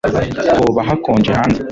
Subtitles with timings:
[0.59, 1.61] Hoba hakonje hanze